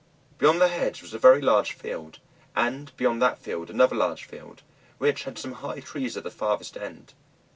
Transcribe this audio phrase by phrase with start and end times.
[0.39, 2.17] Beyond the hedge was a very large field,
[2.55, 4.63] and beyond that field another large field,
[4.97, 7.13] which had some high trees at the farthest end.